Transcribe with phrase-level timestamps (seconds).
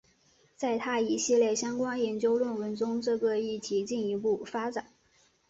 [0.57, 4.87] 在他一系列相关研究论文中这个议题进一步发展。